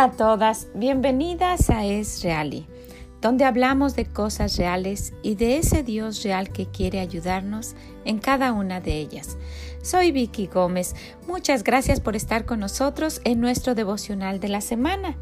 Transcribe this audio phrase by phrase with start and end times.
[0.00, 2.66] A todas, bienvenidas a Es Reali,
[3.20, 7.76] donde hablamos de cosas reales y de ese Dios real que quiere ayudarnos
[8.06, 9.36] en cada una de ellas.
[9.82, 10.96] Soy Vicky Gómez,
[11.28, 15.18] muchas gracias por estar con nosotros en nuestro devocional de la semana,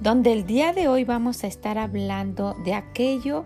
[0.00, 3.44] donde el día de hoy vamos a estar hablando de aquello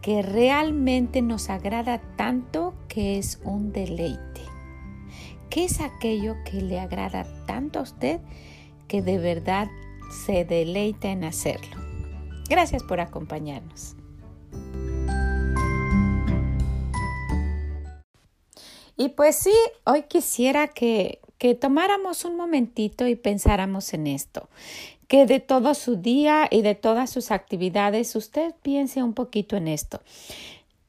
[0.00, 4.42] que realmente nos agrada tanto que es un deleite.
[5.48, 8.20] ¿Qué es aquello que le agrada tanto a usted
[8.86, 9.66] que de verdad
[10.10, 11.76] se deleita en hacerlo.
[12.48, 13.94] Gracias por acompañarnos.
[18.96, 24.50] Y pues sí, hoy quisiera que, que tomáramos un momentito y pensáramos en esto,
[25.08, 29.68] que de todo su día y de todas sus actividades usted piense un poquito en
[29.68, 30.02] esto.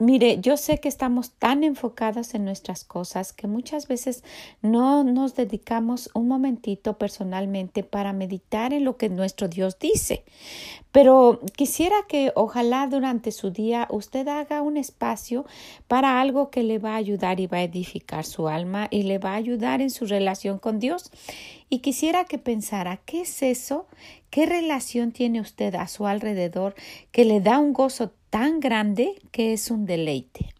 [0.01, 4.23] Mire, yo sé que estamos tan enfocados en nuestras cosas que muchas veces
[4.63, 10.23] no nos dedicamos un momentito personalmente para meditar en lo que nuestro Dios dice.
[10.91, 15.45] Pero quisiera que ojalá durante su día usted haga un espacio
[15.87, 19.19] para algo que le va a ayudar y va a edificar su alma y le
[19.19, 21.11] va a ayudar en su relación con Dios.
[21.69, 23.85] Y quisiera que pensara, ¿qué es eso?
[24.31, 26.73] ¿Qué relación tiene usted a su alrededor
[27.11, 30.55] que le da un gozo tan grande que es un deleite.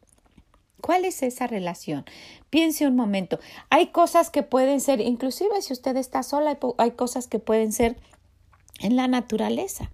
[0.82, 2.06] ¿Cuál es esa relación?
[2.52, 3.40] Piense un momento.
[3.70, 7.98] Hay cosas que pueden ser, inclusive si usted está sola, hay cosas que pueden ser
[8.82, 9.92] en la naturaleza.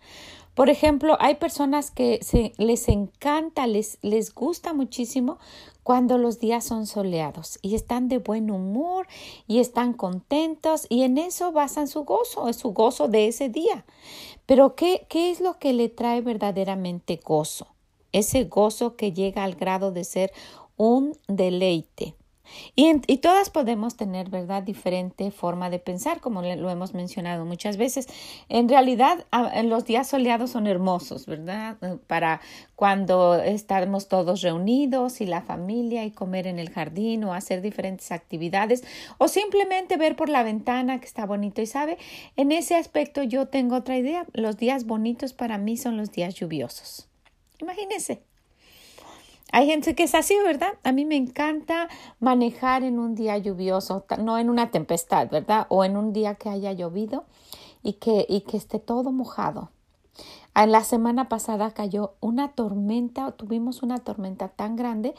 [0.56, 5.38] Por ejemplo, hay personas que se, les encanta, les, les gusta muchísimo
[5.84, 9.08] cuando los días son soleados y están de buen humor
[9.46, 13.86] y están contentos y en eso basan su gozo, es su gozo de ese día.
[14.48, 17.68] Pero ¿qué, qué es lo que le trae verdaderamente gozo?
[18.14, 20.32] Ese gozo que llega al grado de ser
[20.78, 22.16] un deleite.
[22.76, 28.08] Y, todas podemos tener, ¿verdad?, diferente forma de pensar, como lo hemos mencionado muchas veces.
[28.50, 29.26] En realidad,
[29.64, 31.78] los días soleados son hermosos, ¿verdad?
[31.82, 32.42] Eh, para
[32.76, 38.12] cuando estamos todos reunidos y la familia y comer en el jardín o hacer diferentes
[38.12, 38.84] actividades
[39.18, 41.62] o simplemente ver por la ventana que está bonito.
[41.62, 41.98] Y sabe,
[42.36, 44.26] en ese aspecto yo tengo otra idea.
[44.34, 47.08] Los días bonitos para mí son los días lluviosos.
[47.60, 48.27] Imagínense.
[49.52, 50.74] Hay gente que es así, ¿verdad?
[50.84, 51.88] A mí me encanta
[52.20, 55.68] manejar en un día lluvioso, no en una tempestad, ¿verdad?
[55.70, 57.26] O en un día que haya llovido
[57.82, 59.72] y que, y que esté todo mojado.
[60.58, 65.14] En la semana pasada cayó una tormenta, tuvimos una tormenta tan grande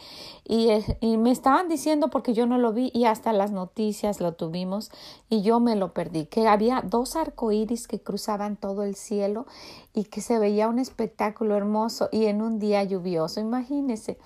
[0.45, 0.69] y,
[1.01, 4.91] y, me estaban diciendo porque yo no lo vi y hasta las noticias lo tuvimos
[5.31, 9.47] y yo me lo perdí, que había dos arcoíris que cruzaban todo el cielo
[9.95, 14.19] y que se veía un espectáculo hermoso y en un día lluvioso, imagínense.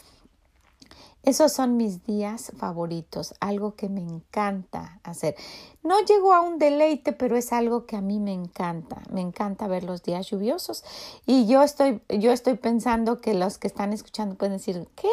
[1.22, 5.37] Esos son mis días favoritos, algo que me encanta hacer.
[5.84, 9.03] No llego a un deleite, pero es algo que a mí me encanta.
[9.10, 10.84] Me encanta ver los días lluviosos
[11.25, 15.09] y yo estoy yo estoy pensando que los que están escuchando pueden decir, ¿qué?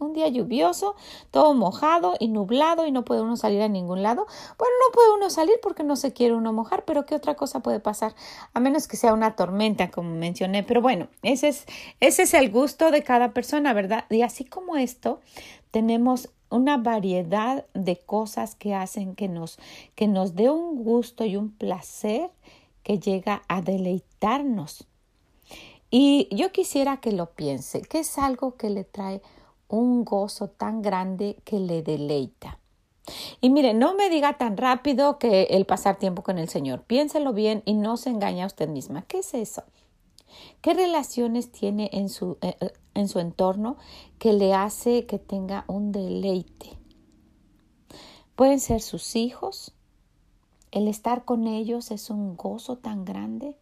[0.00, 0.96] Un día lluvioso,
[1.30, 4.26] todo mojado y nublado y no puede uno salir a ningún lado.
[4.58, 7.60] Bueno, no puede uno salir porque no se quiere uno mojar, pero ¿qué otra cosa
[7.60, 8.14] puede pasar?
[8.54, 10.62] A menos que sea una tormenta, como mencioné.
[10.62, 11.66] Pero bueno, ese es,
[12.00, 14.04] ese es el gusto de cada persona, ¿verdad?
[14.10, 15.20] Y así como esto,
[15.70, 19.58] tenemos una variedad de cosas que hacen que nos,
[19.94, 22.30] que nos dé un gusto y un placer
[22.82, 24.86] que llega a deleitarnos.
[25.90, 29.22] Y yo quisiera que lo piense, que es algo que le trae
[29.70, 32.58] un gozo tan grande que le deleita.
[33.40, 36.82] Y mire, no me diga tan rápido que el pasar tiempo con el Señor.
[36.82, 39.02] Piénselo bien y no se engaña a usted misma.
[39.02, 39.64] ¿Qué es eso?
[40.60, 43.76] ¿Qué relaciones tiene en su, eh, eh, en su entorno
[44.18, 46.78] que le hace que tenga un deleite?
[48.36, 49.74] Pueden ser sus hijos.
[50.70, 53.56] El estar con ellos es un gozo tan grande.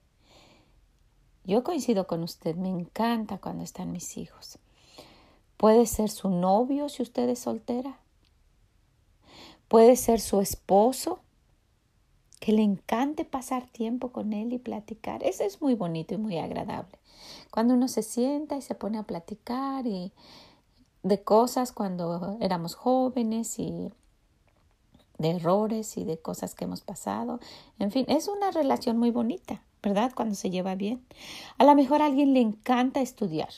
[1.45, 4.59] Yo coincido con usted, me encanta cuando están mis hijos.
[5.59, 7.99] Puede ser su novio si usted es soltera.
[9.67, 11.19] Puede ser su esposo,
[12.39, 15.25] que le encante pasar tiempo con él y platicar.
[15.25, 16.97] Eso es muy bonito y muy agradable.
[17.51, 20.13] Cuando uno se sienta y se pone a platicar y
[21.03, 23.91] de cosas cuando éramos jóvenes y
[25.19, 27.41] de errores y de cosas que hemos pasado.
[27.81, 30.13] En fin, es una relación muy bonita, ¿verdad?
[30.15, 31.05] Cuando se lleva bien.
[31.59, 33.51] A lo mejor a alguien le encanta estudiar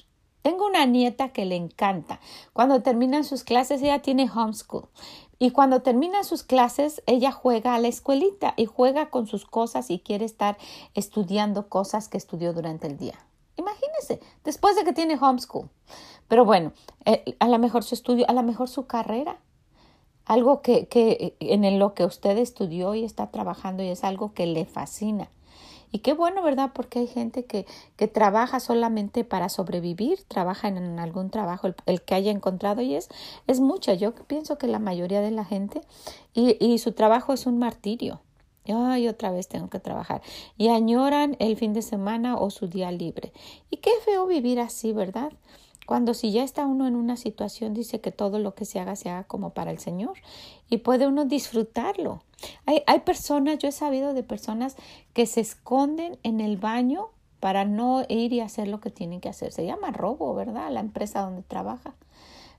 [0.43, 2.21] tengo una nieta que le encanta.
[2.53, 4.89] Cuando terminan sus clases, ella tiene homeschool.
[5.39, 9.91] Y cuando termina sus clases, ella juega a la escuelita y juega con sus cosas
[9.91, 10.59] y quiere estar
[10.95, 13.19] estudiando cosas que estudió durante el día.
[13.57, 15.71] Imagínese, después de que tiene homeschool.
[16.29, 16.73] Pero bueno,
[17.05, 19.39] eh, a lo mejor su estudio, a lo mejor su carrera,
[20.27, 24.47] algo que, que en lo que usted estudió y está trabajando y es algo que
[24.47, 25.29] le fascina
[25.93, 26.71] Y qué bueno, ¿verdad?
[26.75, 27.67] Porque hay gente que,
[27.97, 33.09] que trabaja solamente para sobrevivir, trabaja en, algún trabajo, el, que haya encontrado, y es,
[33.47, 33.95] es mucha.
[33.95, 35.81] Yo pienso que la mayoría de la gente,
[36.33, 38.21] y, y su trabajo es un martirio.
[38.67, 40.23] Ay, otra vez tengo que trabajar.
[40.57, 43.33] Y añoran el fin de semana o su día libre.
[43.71, 45.33] Y qué feo vivir así, ¿verdad?
[45.87, 48.97] Cuando si ya está uno en una situación, dice que todo lo que se haga
[48.97, 50.19] se haga como para el Señor
[50.69, 52.23] y puede uno disfrutarlo.
[52.67, 54.77] Hay, hay personas, yo he sabido de personas
[55.15, 57.09] que se esconden en el baño
[57.41, 59.53] para no ir y hacer lo que tienen que hacer.
[59.53, 60.71] Se llama robo, ¿verdad?
[60.71, 61.95] La empresa donde trabaja.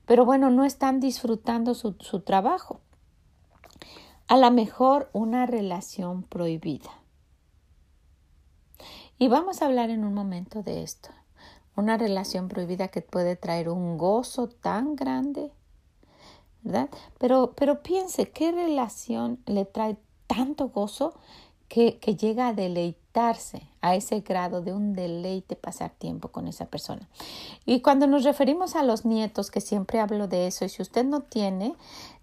[0.05, 2.81] Pero bueno, no están disfrutando su, su trabajo.
[4.27, 6.89] A lo mejor una relación prohibida.
[9.17, 11.11] Y vamos a hablar en un momento de esto
[11.75, 15.51] una relación prohibida que puede traer un gozo tan grande,
[16.63, 16.89] ¿verdad?
[17.17, 19.97] Pero, pero piense, ¿qué relación le trae
[20.27, 21.13] tanto gozo
[21.67, 26.65] que, que llega a deleitarse a ese grado de un deleite pasar tiempo con esa
[26.65, 27.07] persona?
[27.65, 31.05] Y cuando nos referimos a los nietos, que siempre hablo de eso, y si usted
[31.05, 31.75] no tiene,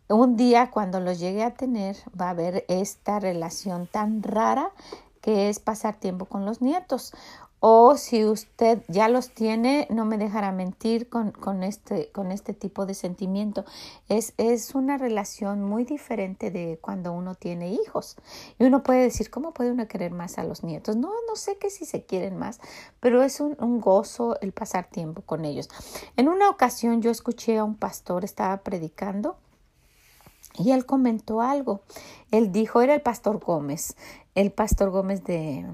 [0.09, 4.71] un día cuando los llegue a tener va a haber esta relación tan rara
[5.21, 7.13] que es pasar tiempo con los nietos
[7.61, 12.55] o si usted ya los tiene, no me dejará mentir con, con, este, con este
[12.55, 13.65] tipo de sentimiento.
[14.09, 18.17] Es, es una relación muy diferente de cuando uno tiene hijos.
[18.59, 20.97] Y uno puede decir, ¿cómo puede uno querer más a los nietos?
[20.97, 22.61] No, no sé que si se quieren más,
[23.01, 25.69] pero es un, un gozo el pasar tiempo con ellos.
[26.17, 29.37] En una ocasión yo escuché a un pastor, estaba predicando,
[30.59, 31.83] y él comentó algo.
[32.33, 33.97] Él dijo, era el pastor Gómez,
[34.35, 35.65] el pastor Gómez de,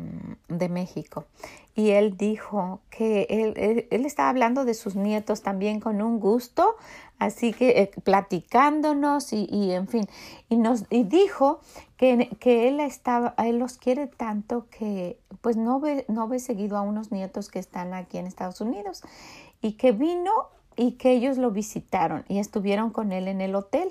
[0.48, 1.24] de México
[1.74, 6.76] y él dijo que él, él, estaba hablando de sus nietos también con un gusto,
[7.18, 10.06] así que eh, platicándonos y, y, en fin,
[10.48, 11.60] y nos y dijo
[11.96, 16.76] que, que él estaba, él los quiere tanto que pues no ve, no ve seguido
[16.76, 19.02] a unos nietos que están aquí en Estados Unidos.
[19.60, 20.30] Y que vino
[20.76, 23.88] y que ellos lo visitaron y estuvieron con él en el hotel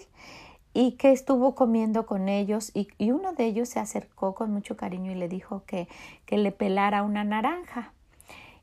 [0.73, 4.75] y que estuvo comiendo con ellos y, y, uno de ellos se acercó con mucho
[4.75, 5.87] cariño y le dijo que,
[6.25, 7.93] que le pelara una naranja.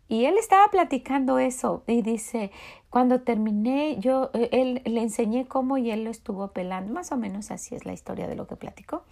[0.08, 2.50] Y él estaba platicando eso y dice,
[2.90, 7.16] cuando terminé, yo, eh, él le enseñé cómo y él lo estuvo pelando, más o
[7.16, 9.04] menos así es la historia de lo que platicó.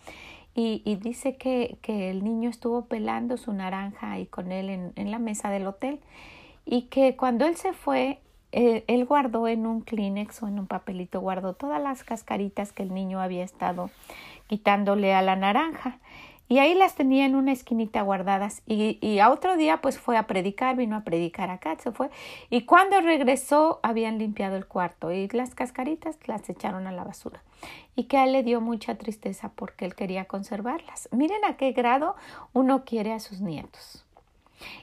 [0.56, 4.92] Y, y dice que, que, el niño estuvo pelando su naranja ahí con él en,
[4.96, 6.00] en la mesa del hotel
[6.64, 8.18] y que cuando él se fue,
[8.52, 12.82] eh, él guardó en un Kleenex o en un papelito, guardó todas las cascaritas que
[12.82, 13.90] el niño había estado
[14.46, 15.98] quitándole a la naranja.
[16.50, 18.62] Y ahí las tenía en una esquinita guardadas.
[18.66, 22.08] Y, y a otro día pues fue a predicar, vino a predicar acá, se fue.
[22.48, 27.42] Y cuando regresó habían limpiado el cuarto y las cascaritas las echaron a la basura.
[27.96, 31.10] Y que a él le dio mucha tristeza porque él quería conservarlas.
[31.12, 32.16] Miren a qué grado
[32.54, 34.06] uno quiere a sus nietos.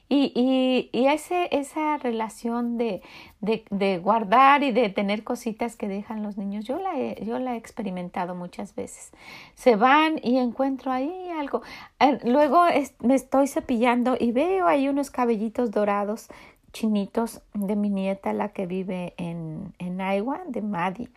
[0.07, 3.01] Y, y, y ese, esa relación de,
[3.41, 7.39] de, de, guardar y de tener cositas que dejan los niños, yo la, he, yo
[7.39, 9.11] la he experimentado muchas veces.
[9.55, 11.61] Se van y encuentro ahí algo.
[11.99, 12.63] Eh, luego
[12.99, 16.27] me estoy cepillando y veo ahí unos cabellitos dorados
[16.71, 21.09] chinitos de mi nieta, la que vive en, en Iowa, de Maddie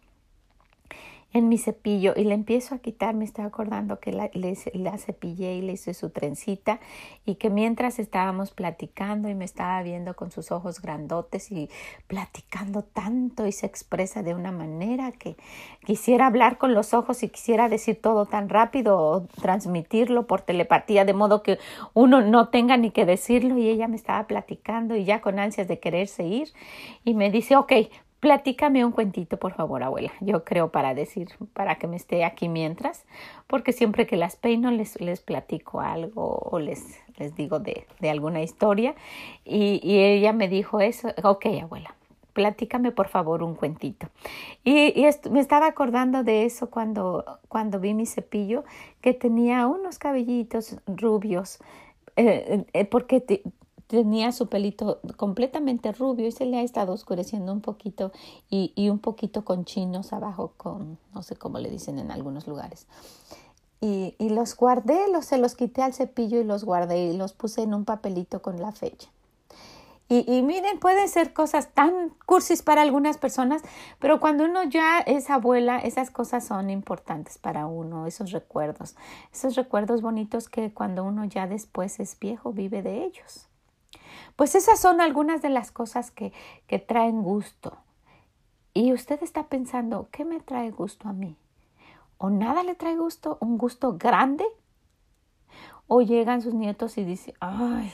[1.35, 5.57] en mi cepillo y le empiezo a quitar, me estoy acordando que la, la cepillé
[5.57, 6.81] y le hice su trencita
[7.27, 11.69] y que mientras estábamos platicando y me estaba viendo con sus ojos grandotes y
[12.07, 15.37] platicando tanto y se expresa de una manera que
[15.85, 21.05] quisiera hablar con los ojos y quisiera decir todo tan rápido o transmitirlo por telepatía
[21.05, 21.59] de modo que
[21.93, 25.69] uno no tenga ni que decirlo y ella me estaba platicando y ya con ansias
[25.69, 26.49] de quererse ir
[27.05, 27.73] y me dice, ok,
[28.21, 30.13] Platícame un cuentito, por favor, abuela.
[30.21, 33.05] Yo creo para decir, para que me esté aquí mientras,
[33.47, 38.43] porque siempre que las peino les, platico algo o les, les digo de, de alguna
[38.43, 38.97] historia.
[39.45, 41.95] Y, y, ella me dijo eso, ok, abuela,
[42.33, 44.09] platícame por favor un cuentito.
[44.65, 48.65] Y, y me estaba acordando de eso cuando, cuando vi mi cepillo,
[49.01, 51.61] que tenía unos cabellitos rubios,
[52.17, 53.43] eh, eh, porque
[53.89, 58.13] tenía su pelito completamente rubio y se le ha estado oscureciendo un poquito
[58.49, 62.47] y, y un poquito con chinos abajo, con no sé cómo le dicen en algunos
[62.47, 62.87] lugares.
[63.81, 67.33] Y, y los guardé, los, se los quité al cepillo y los guardé y los
[67.33, 69.09] puse en un papelito con la fecha.
[70.11, 73.63] Y, y, miren, pueden ser cosas tan cursis para algunas personas,
[73.99, 78.97] pero cuando uno ya es abuela, esas cosas son importantes para uno, esos recuerdos,
[79.35, 83.48] esos recuerdos bonitos que cuando uno ya después es viejo vive de ellos.
[84.37, 86.33] Pues esas son algunas de las cosas que,
[86.67, 87.79] que traen gusto.
[88.75, 91.37] Y usted está pensando, ¿qué me trae gusto a mí?
[92.17, 93.39] ¿O nada le trae gusto?
[93.41, 94.45] ¿Un gusto grande?
[95.89, 97.91] o llegan sus nietos y dicen, ay,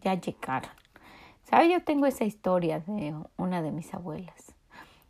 [0.00, 0.70] ya llegaron.
[1.42, 1.70] ¿Sabe?
[1.70, 4.54] Yo tengo esa historia de una de mis abuelas.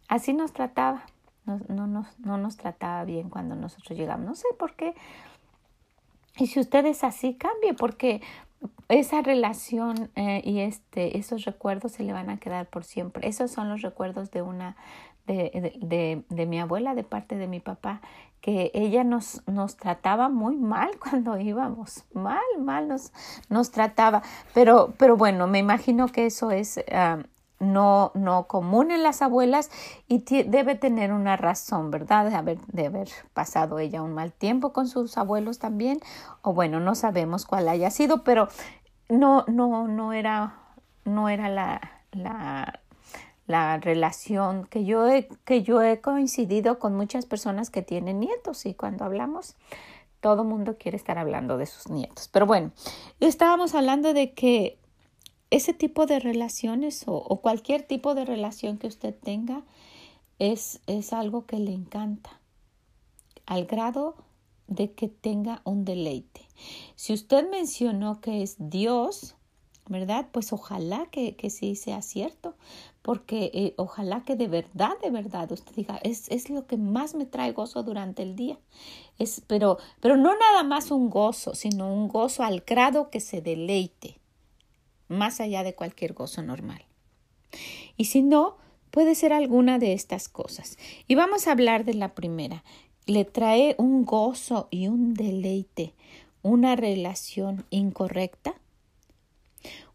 [0.09, 1.05] Así nos trataba,
[1.45, 4.27] no, no, nos, no nos trataba bien cuando nosotros llegamos.
[4.27, 4.95] No sé por qué.
[6.39, 8.23] Y si usted es así, cambie, porque
[8.89, 13.29] esa relación eh, y este, esos recuerdos se le van a quedar por siempre.
[13.29, 14.77] Esos son los recuerdos de una,
[15.27, 18.01] de, de, de, mi abuela, de parte de mi papá,
[18.41, 23.13] que ella nos, nos trataba muy mal cuando íbamos, mal, mal nos,
[23.51, 24.23] nos trataba.
[24.55, 27.19] Pero, pero bueno, me imagino que eso es ah,
[27.61, 29.71] no, no común en las abuelas
[30.07, 32.29] y debe tener una razón, ¿verdad?
[32.29, 36.01] De haber, de haber pasado ella un mal tiempo con sus abuelos también,
[36.43, 38.49] o bueno, no sabemos cuál haya sido, pero
[39.09, 40.55] no, no, no era,
[41.05, 41.81] no era la,
[42.13, 42.81] la,
[43.47, 48.67] la relación que yo, he, que yo he coincidido con muchas personas que tienen nietos
[48.67, 49.57] y cuando hablamos
[50.21, 52.29] todo mundo quiere estar hablando de sus nietos.
[52.29, 52.73] Pero bueno,
[53.21, 54.79] estábamos hablando de que
[55.51, 59.63] ese tipo de relaciones o, cualquier tipo de relación que usted tenga
[60.39, 62.41] es, es algo que le encanta,
[63.47, 64.17] al grado
[64.67, 66.43] de que tenga un deleite.
[66.97, 69.37] Si usted mencionó que es Dios,
[69.87, 70.29] ¿verdad?
[70.31, 72.55] Pues ojalá que, que sí sea cierto,
[73.01, 77.15] porque eh, ojalá que de verdad, de verdad usted diga, es, es, lo que más
[77.15, 78.59] me trae gozo durante el día.
[79.19, 83.41] Es, pero, pero no nada más un gozo, sino un gozo al grado que se
[83.41, 84.18] deleite
[85.09, 86.85] más allá de cualquier gozo normal.
[87.97, 88.57] Y si no,
[88.91, 90.77] puede ser alguna de estas cosas.
[91.07, 92.65] Y vamos a hablar de la primera.
[93.07, 95.95] Le trae un gozo y un deleite,
[96.43, 98.55] una relación incorrecta,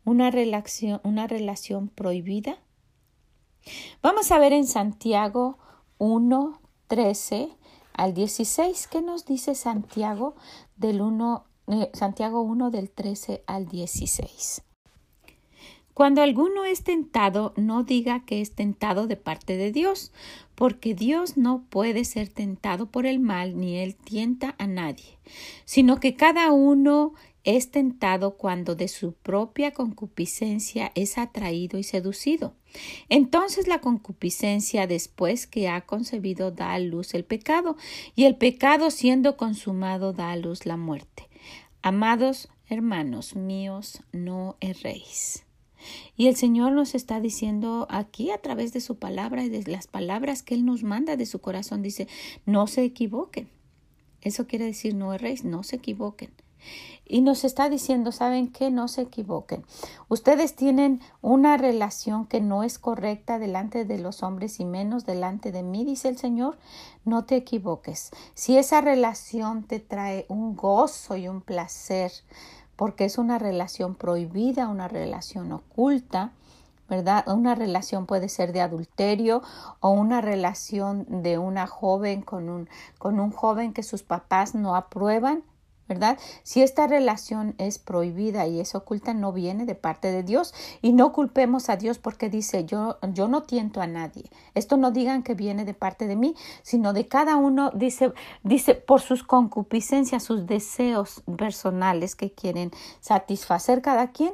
[0.03, 2.58] una relación, una relación prohibida.
[4.01, 5.58] Vamos a ver en Santiago
[6.00, 7.50] 1, 13
[7.93, 8.88] al 16.
[8.88, 10.36] ¿Qué nos dice Santiago
[10.75, 14.63] del 1, eh, Santiago 1 del 13 al 16?
[15.94, 20.12] Cuando alguno es tentado, no diga que es tentado de parte de Dios,
[20.56, 25.18] porque Dios no puede ser tentado por el mal, ni él tienta a nadie,
[25.66, 32.54] sino que cada uno es tentado cuando de su propia concupiscencia es atraído y seducido.
[33.10, 37.78] Entonces la concupiscencia después que ha concebido da a luz el pecado,
[38.16, 41.30] y el pecado siendo consumado da a luz la muerte.
[41.82, 45.43] Amados hermanos míos, no erréis.
[46.16, 49.88] Y el Señor nos está diciendo aquí a través de su palabra y de las
[49.88, 52.08] palabras que Él nos manda de su corazón, dice,
[52.46, 53.50] no se equivoquen.
[54.22, 56.32] Eso quiere decir, no erréis, no se equivoquen.
[57.06, 58.72] Y nos está diciendo, ¿saben qué?
[58.72, 59.66] No se equivoquen.
[60.08, 65.52] Ustedes tienen una relación que no es correcta delante de los hombres y menos delante
[65.52, 66.58] de mí, dice el Señor.
[67.04, 68.12] No te equivoques.
[68.34, 72.12] Si esa relación te trae un gozo y un placer,
[72.75, 76.32] porque es una relación prohibida, una relación oculta,
[76.89, 77.27] ¿verdad?
[77.27, 79.42] Una relación puede ser de adulterio
[79.80, 84.75] o una relación de una joven con un, con un joven que sus papás no
[84.75, 85.44] aprueban
[85.88, 86.18] ¿verdad?
[86.44, 90.94] Si esta relación es prohibida y es oculta, no viene de parte de Dios y
[90.94, 94.24] no culpemos a Dios porque dice yo, yo no tiento a nadie.
[94.56, 98.13] Esto no digan que viene de parte de mí, sino de cada uno, dice,
[98.44, 104.34] dice por sus concupiscencias, sus deseos personales que quieren satisfacer cada quien.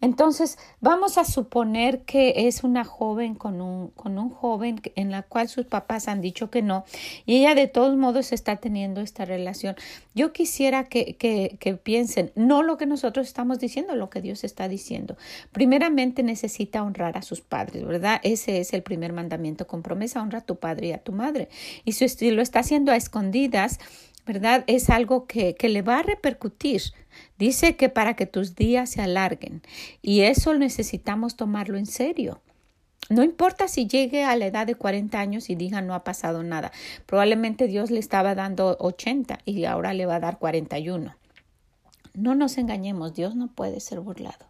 [0.00, 5.22] Entonces, vamos a suponer que es una joven con un, con un joven en la
[5.22, 6.84] cual sus papás han dicho que no
[7.26, 9.76] y ella de todos modos está teniendo esta relación.
[10.14, 14.44] Yo quisiera que, que, que piensen, no lo que nosotros estamos diciendo, lo que Dios
[14.44, 15.16] está diciendo.
[15.52, 18.20] Primeramente necesita honrar a sus padres, ¿verdad?
[18.22, 21.48] Ese es el primer mandamiento con promesa, honra a tu padre y a tu madre.
[21.84, 23.78] Y si lo está haciendo a escondidas,
[24.26, 24.64] ¿verdad?
[24.66, 26.82] Es algo que, que le va a repercutir.
[27.38, 29.62] Dice que para que tus días se alarguen
[30.02, 32.40] y eso necesitamos tomarlo en serio.
[33.10, 36.42] No importa si llegue a la edad de 40 años y diga no ha pasado
[36.42, 36.72] nada.
[37.06, 41.14] Probablemente Dios le estaba dando 80 y ahora le va a dar 41.
[42.14, 44.46] No nos engañemos, Dios no puede ser burlado.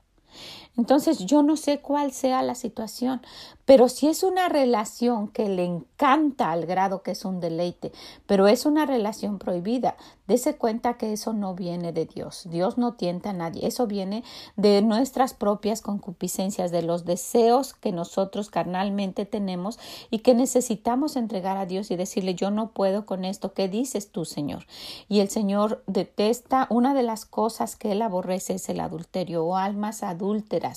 [0.79, 3.21] Entonces yo no sé cuál sea la situación,
[3.65, 7.93] pero si es una relación que le encanta al grado que es un deleite,
[8.27, 9.97] pero es una relación prohibida,
[10.29, 12.43] Dese cuenta que eso no viene de Dios.
[12.51, 13.67] Dios no tienta a nadie.
[13.67, 14.23] Eso viene
[14.57, 19.79] de nuestras propias concupiscencias, de los deseos que nosotros carnalmente tenemos
[20.11, 23.55] y que necesitamos entregar a Dios y decirle, yo no puedo con esto.
[23.55, 24.67] ¿Qué dices tú, Señor?
[25.09, 29.57] Y el Señor detesta, una de las cosas que Él aborrece es el adulterio o
[29.57, 30.68] almas adúlteras.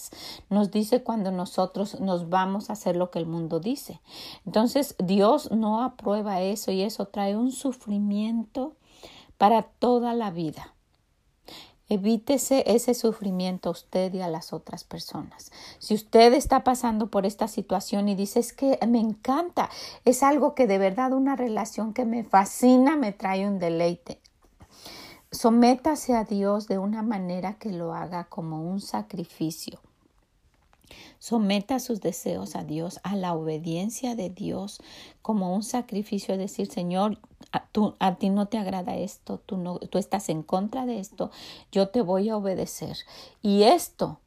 [0.50, 4.02] Nos dice cuando nosotros nos vamos a hacer lo que el mundo dice.
[4.46, 8.76] Entonces, Dios no aprueba eso y eso trae un sufrimiento
[9.38, 10.74] para toda la vida.
[11.90, 15.52] Evítese ese sufrimiento a usted y a las otras personas.
[15.78, 19.70] Si usted está pasando por esta situación y dice es que me encanta,
[20.06, 24.22] es algo que de verdad una relación que me fascina, me trae un deleite.
[25.34, 29.80] Sométase a Dios de una manera que lo haga como un sacrificio.
[31.20, 34.82] Someta sus deseos a Dios, a la obediencia de Dios
[35.22, 37.18] como un sacrificio, decir, Señor,
[37.54, 37.66] a,
[38.00, 41.32] a ti no te agrada esto, tú, no, tú estás en contra de esto,
[41.72, 42.98] yo te voy a obedecer.
[43.42, 44.20] Y esto,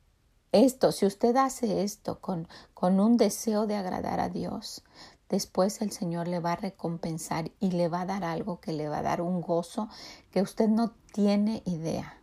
[0.52, 4.82] esto, si usted hace esto con, con un deseo de agradar a Dios,
[5.28, 8.88] después el Señor le va a recompensar y le va a dar algo que le
[8.88, 9.88] va a dar un gozo
[10.30, 12.18] que usted no tiene idea.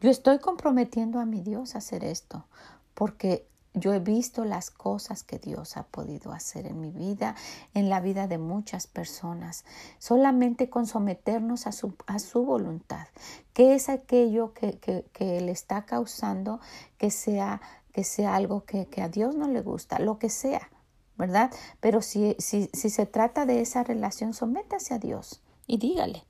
[0.00, 2.46] Yo estoy comprometiendo a mi Dios a hacer esto,
[2.94, 3.46] porque
[3.76, 7.36] yo he visto las cosas que Dios ha podido hacer en mi vida,
[7.74, 9.66] en la vida de muchas personas,
[9.98, 13.06] solamente con someternos a su, voluntad.
[13.52, 16.58] ¿Qué es aquello que, que, le está causando
[16.96, 17.60] que sea,
[17.92, 19.98] que sea algo que, que, a Dios no le gusta?
[19.98, 20.70] Lo que sea,
[21.16, 21.50] ¿verdad?
[21.80, 26.24] Pero si, si, si se trata de esa relación, sométase a Dios y dígale.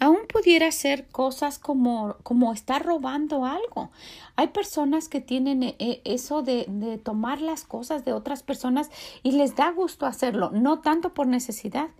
[0.00, 3.92] Aún pudiera ser cosas como, como estar robando algo.
[4.34, 8.90] Hay personas que tienen eh, eh, eso de, de, tomar las cosas de otras personas
[9.22, 11.90] y les da gusto hacerlo, no tanto por necesidad.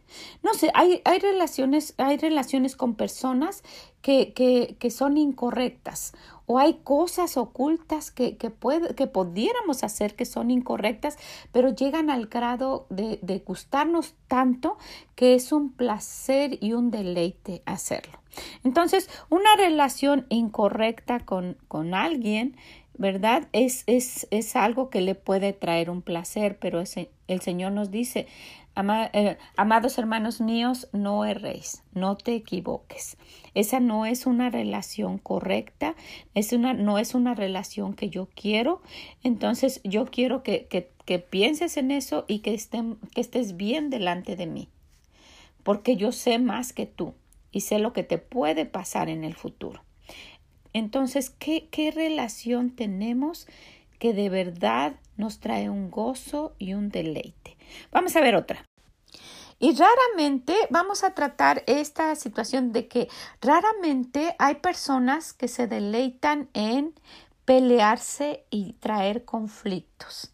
[0.43, 3.62] No sé, hay, hay relaciones, hay relaciones con personas
[4.00, 6.12] que, que, que son incorrectas
[6.53, 11.17] o hay cosas ocultas que, que, puede, que pudiéramos hacer que son incorrectas,
[11.51, 14.77] pero llegan al grado de, de gustarnos tanto
[15.15, 18.19] que es un placer y un deleite hacerlo.
[18.65, 22.55] Entonces, una relación incorrecta con, con alguien,
[22.99, 23.49] ¿verdad?
[23.53, 26.83] Es, es, es, algo que le puede traer un placer, pero
[27.29, 28.27] el Señor nos dice,
[28.75, 33.17] eh, amados hermanos míos, no erréis, no te equivoques.
[33.55, 35.95] Esa no es una relación correcta,
[36.35, 38.81] es una, no es una relación que yo quiero.
[39.23, 43.91] Entonces yo quiero que, que, que pienses en eso y que, estén, que estés bien
[43.91, 44.69] delante de mí,
[45.63, 47.15] porque yo sé más que tú
[47.51, 49.83] y sé lo que te puede pasar en el futuro.
[50.73, 53.47] Entonces, ¿qué, qué relación tenemos
[53.99, 57.57] que de verdad nos trae un gozo y un deleite?
[57.91, 58.65] Vamos a ver otra.
[59.59, 63.09] Y raramente vamos a tratar esta situación de que
[63.41, 66.95] raramente hay personas que se deleitan en
[67.45, 70.33] pelearse y traer conflictos.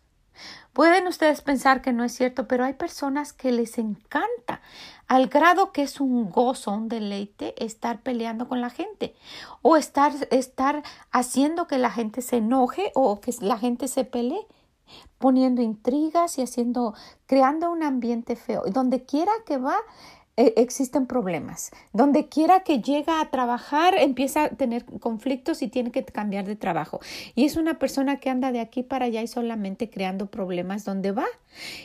[0.72, 4.62] Pueden ustedes pensar que no es cierto, pero hay personas que les encanta,
[5.08, 9.14] al grado que es un gozo, un deleite estar peleando con la gente
[9.60, 14.46] o estar, estar haciendo que la gente se enoje o que la gente se pelee
[15.18, 16.94] poniendo intrigas y haciendo,
[17.26, 18.62] creando un ambiente feo.
[18.66, 19.76] Donde quiera que va,
[20.38, 21.72] e, existen problemas.
[21.92, 26.54] Donde quiera que llega a trabajar, empieza a tener conflictos y tiene que cambiar de
[26.54, 27.00] trabajo.
[27.34, 31.10] Y es una persona que anda de aquí para allá y solamente creando problemas donde
[31.10, 31.26] va.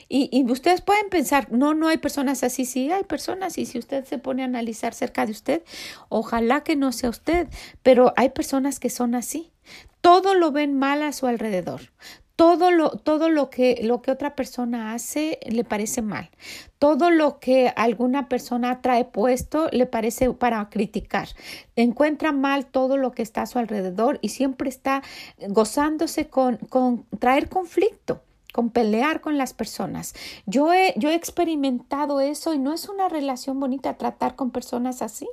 [0.07, 3.57] Y, y ustedes pueden pensar, no, no hay personas así, sí hay personas.
[3.57, 5.63] Y si usted se pone a analizar cerca de usted,
[6.09, 7.47] ojalá que no sea usted,
[7.81, 9.51] pero hay personas que son así.
[10.01, 11.81] Todo lo ven mal a su alrededor
[12.35, 16.29] todo lo, todo lo que, lo que otra persona hace le parece mal.
[16.79, 21.29] Todo lo que alguna persona trae puesto le parece para criticar.
[21.75, 25.03] Encuentra mal todo lo que está a su alrededor y siempre está
[25.47, 28.21] gozándose con, con traer conflicto
[28.53, 30.13] con pelear con las personas.
[30.45, 35.01] Yo he, yo he experimentado eso y no es una relación bonita tratar con personas
[35.01, 35.27] así.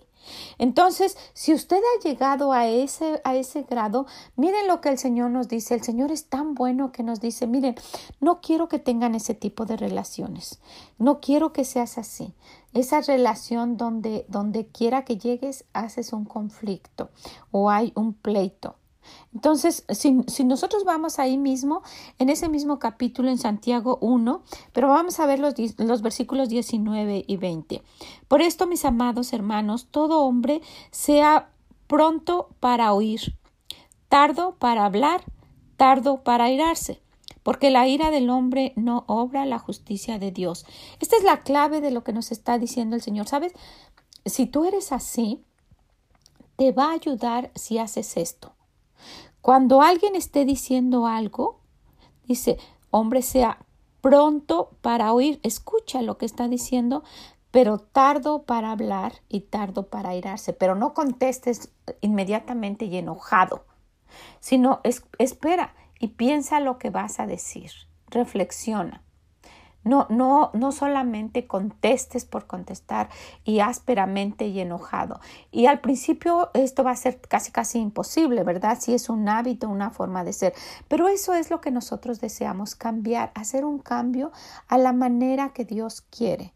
[0.59, 4.07] Entonces, si usted ha llegado a ese, a ese grado,
[4.37, 5.75] miren lo que el Señor nos dice.
[5.75, 7.77] El Señor es tan bueno que nos dice, miren,
[8.21, 10.61] no quiero que tengan ese tipo de relaciones.
[10.99, 12.35] No quiero que seas así.
[12.73, 17.11] Esa relación donde, donde quiera que llegues, haces un conflicto
[17.51, 18.77] o hay un pleito.
[19.33, 21.83] Entonces, si, nosotros vamos ahí mismo,
[22.19, 27.25] en ese mismo capítulo en Santiago 1, pero vamos a ver los, los versículos 19
[27.27, 27.83] y 20.
[28.29, 30.61] Por esto, mis amados hermanos, todo hombre
[30.91, 31.51] sea
[31.87, 33.37] pronto para oír,
[34.09, 35.25] tardo para hablar,
[35.77, 37.01] tardo para airarse,
[37.43, 40.67] porque la ira del hombre no obra la justicia de Dios.
[41.01, 43.29] Esta es la clave de lo que nos está diciendo el Señor.
[43.29, 43.53] ¿Sabes?
[44.27, 45.43] Si tú eres así,
[46.57, 48.53] te va a ayudar si haces esto.
[49.43, 51.61] Cuando alguien esté diciendo algo,
[52.25, 52.59] dice,
[52.91, 53.59] hombre, sea
[54.01, 57.03] pronto para oír, escucha lo que está diciendo,
[57.51, 63.65] pero tardo para hablar y tardo para airarse, pero no contestes inmediatamente y enojado,
[64.41, 64.81] sino
[65.19, 67.71] espera y piensa lo que vas a decir,
[68.09, 69.03] reflexiona.
[69.83, 73.09] No, no, no solamente contestes por contestar
[73.45, 75.21] y ásperamente y enojado.
[75.51, 78.79] Y al principio esto va a ser casi casi imposible, ¿verdad?
[78.81, 80.55] Si es un hábito, una forma de ser.
[80.89, 84.33] Pero eso es lo que nosotros deseamos cambiar, hacer un cambio
[84.69, 86.53] a la manera que Dios quiere.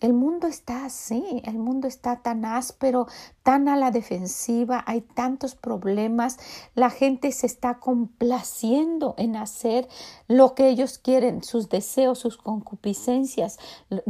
[0.00, 3.06] El mundo está así, el mundo está tan áspero,
[3.42, 6.38] tan a la defensiva, hay tantos problemas,
[6.74, 9.88] la gente se está complaciendo en hacer
[10.28, 13.58] lo que ellos quieren, sus deseos, sus concupiscencias,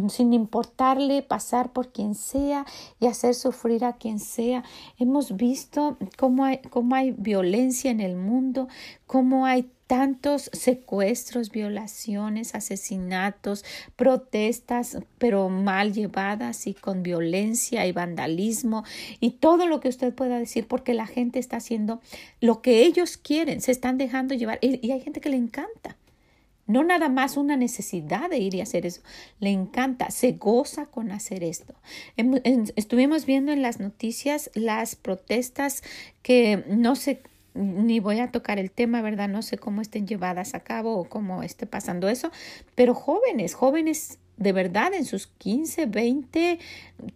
[0.08, 2.64] sin importarle pasar por quien sea
[2.98, 4.64] y hacer sufrir a quien sea.
[4.98, 8.68] Hemos visto cómo hay, cómo hay violencia en el mundo,
[9.06, 13.64] cómo hay tantos secuestros, violaciones, asesinatos,
[13.96, 18.84] protestas, pero mal llevadas y con violencia y vandalismo
[19.20, 22.00] y todo lo que usted pueda decir porque la gente está haciendo
[22.40, 25.96] lo que ellos quieren, se están dejando llevar y, hay gente que le encanta.
[26.66, 29.02] No nada más una necesidad de ir y hacer eso,
[29.38, 31.74] le encanta, se goza con hacer esto.
[32.74, 35.82] Estuvimos viendo en las noticias las protestas
[36.22, 37.20] que no se
[37.54, 39.28] ni voy a tocar el tema, ¿verdad?
[39.28, 42.30] No sé cómo estén llevadas a cabo o cómo esté pasando eso,
[42.74, 46.58] pero jóvenes, jóvenes de verdad en sus 15, 20,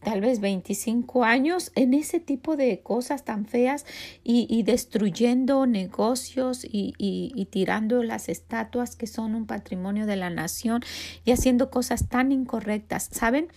[0.04, 3.86] tal vez 25 años en ese tipo de cosas tan feas
[4.22, 10.82] y, destruyendo negocios y, y, tirando las estatuas que son un patrimonio de la nación
[11.24, 13.08] y haciendo cosas tan incorrectas.
[13.10, 13.48] ¿Saben?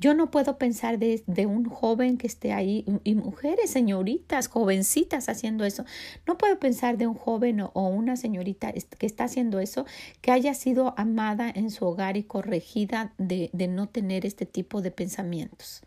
[0.00, 5.64] Yo no puedo pensar de, un joven que esté ahí y mujeres, señoritas, jovencitas haciendo
[5.64, 5.84] eso.
[6.26, 9.86] No puedo pensar de un joven o, una señorita que está haciendo eso
[10.20, 14.90] que haya sido amada en su hogar y corregida de, no tener este tipo de
[14.90, 15.82] pensamientos.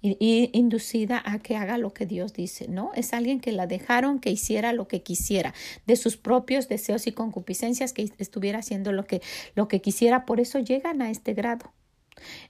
[0.00, 2.92] Y, inducida a que haga lo que Dios dice, ¿no?
[2.94, 5.54] Es alguien que la dejaron que hiciera lo que quisiera,
[5.86, 9.20] de sus propios deseos y concupiscencias, que estuviera haciendo lo que,
[9.54, 11.72] lo que quisiera, por eso llegan a este grado.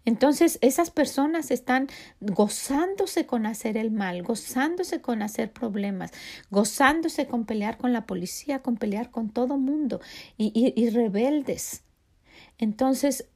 [0.04, 1.88] Entonces esas personas están
[2.20, 6.12] gozándose con hacer el mal, gozándose con hacer problemas,
[6.50, 10.00] gozándose con pelear con la policía, con pelear con todo mundo
[10.36, 11.82] y, rebeldes.
[12.58, 13.28] Entonces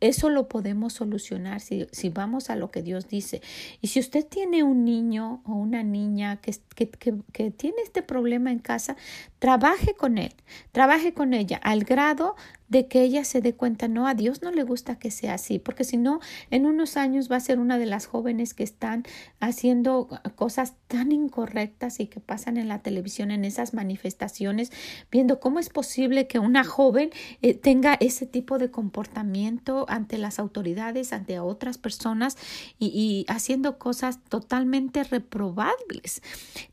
[0.00, 3.42] eso lo podemos solucionar si, si, vamos a lo que Dios dice.
[3.82, 6.88] Y si usted tiene un niño o una niña que, que,
[7.32, 8.96] que, tiene este problema en casa,
[9.38, 10.32] trabaje con él,
[10.72, 12.34] trabaje con ella al grado
[12.70, 15.58] de que ella se dé cuenta, no, a Dios no le gusta que sea así,
[15.58, 19.04] porque si no, en unos años va a ser una de las jóvenes que están
[19.40, 24.70] haciendo cosas tan incorrectas y que pasan en la televisión en esas manifestaciones,
[25.10, 27.10] viendo cómo es posible que una joven
[27.42, 32.38] eh, tenga ese tipo de comportamiento ante las autoridades, ante otras personas
[32.78, 36.22] y, y haciendo cosas totalmente reprobables.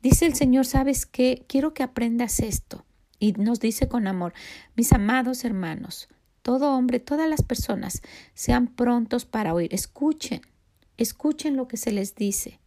[0.03, 1.43] Dice el Señor, ¿sabes qué?
[1.47, 2.86] Quiero que aprendas esto.
[3.19, 4.33] Y nos dice con amor,
[4.75, 6.07] mis amados hermanos,
[6.47, 8.01] todo hombre, todas las personas,
[8.33, 10.41] sean prontos para oír, escuchen,
[10.97, 12.59] escuchen lo que se les dice,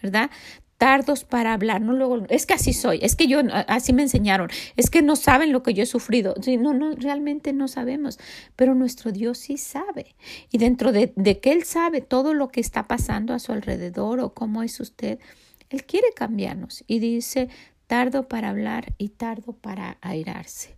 [0.00, 0.30] ¿verdad?
[0.78, 4.50] Tardos para hablar, no luego, es que así soy, es que yo, así me enseñaron,
[4.76, 8.20] es que no saben lo que yo he sufrido, no, no, realmente no sabemos,
[8.54, 10.14] pero nuestro Dios sí sabe.
[10.52, 14.20] Y dentro de, de que Él sabe todo lo que está pasando a su alrededor
[14.20, 15.18] o cómo es usted,
[15.70, 17.48] Él quiere cambiarnos y dice,
[17.86, 20.76] tardo para hablar y tardo para airarse.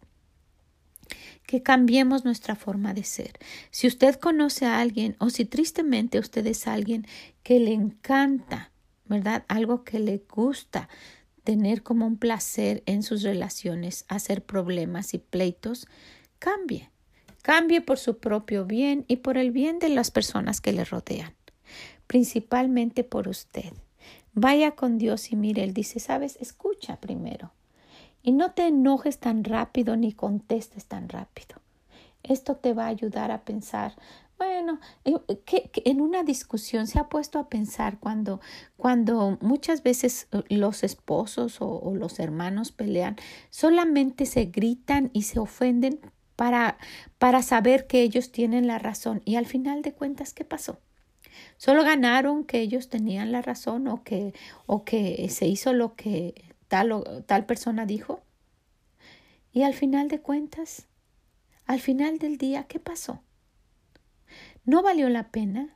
[1.46, 3.38] Que cambiemos nuestra forma de ser.
[3.70, 7.06] Si usted conoce a alguien o si tristemente usted es alguien
[7.42, 8.70] que le encanta,
[9.06, 9.44] ¿verdad?
[9.48, 10.88] Algo que le gusta
[11.44, 15.88] tener como un placer en sus relaciones, hacer problemas y pleitos,
[16.38, 16.90] cambie.
[17.40, 21.34] Cambie por su propio bien y por el bien de las personas que le rodean,
[22.06, 23.72] principalmente por usted.
[24.40, 27.50] Vaya con Dios y mire, Él dice, sabes, escucha primero.
[28.22, 31.56] Y no te enojes tan rápido ni contestes tan rápido.
[32.22, 33.96] Esto te va a ayudar a pensar,
[34.38, 34.78] bueno,
[35.44, 38.40] que, en una discusión se ha puesto a pensar cuando,
[38.76, 43.16] cuando muchas veces eh, los esposos o, o los hermanos pelean,
[43.50, 45.98] solamente se gritan y se ofenden
[46.36, 46.78] para,
[47.18, 49.20] para saber que ellos tienen la razón.
[49.24, 50.78] Y al final de cuentas, ¿qué pasó?
[51.56, 54.34] Solo ganaron que ellos tenían la razón o que,
[54.66, 56.34] o que se hizo lo que
[56.68, 58.22] tal, o, tal persona dijo.
[59.52, 60.86] Y al final de cuentas,
[61.66, 63.22] al final del día, ¿qué pasó?
[64.64, 65.74] ¿No valió la pena?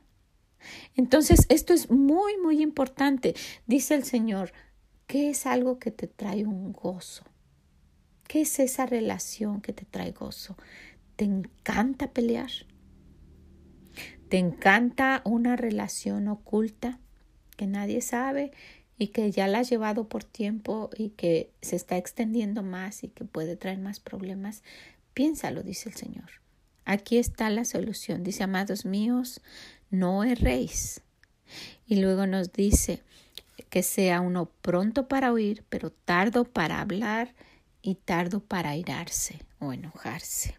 [0.95, 3.35] Entonces, esto es muy, muy importante.
[3.65, 4.53] Dice el Señor,
[5.07, 7.25] ¿qué es algo que te trae un gozo?
[8.27, 10.55] ¿Qué es esa relación que te trae gozo?
[11.15, 12.51] ¿Te encanta pelear?
[14.33, 16.97] ¿Te encanta una relación oculta
[17.55, 18.51] que nadie sabe
[18.97, 23.09] y que ya la has llevado por tiempo y que se está extendiendo más y
[23.09, 24.63] que puede traer más problemas?
[25.13, 26.31] Piénsalo, dice el Señor.
[26.83, 28.23] Aquí está la solución.
[28.23, 29.39] Dice, amados míos,
[29.91, 31.01] no erréis.
[31.85, 33.03] Y luego nos dice
[33.69, 37.35] que sea uno pronto para oír, pero tardo para hablar
[37.83, 40.55] y tardo para irarse o enojarse.